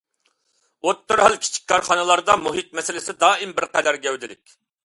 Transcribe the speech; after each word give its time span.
ئوتتۇرا 0.85 1.27
ھال، 1.27 1.37
كىچىك 1.43 1.69
كارخانىلاردا 1.73 2.39
مۇھىت 2.47 2.75
مەسىلىسى 2.81 3.19
دائىم 3.27 3.55
بىر 3.61 3.69
قەدەر 3.77 4.05
گەۋدىلىك. 4.09 4.61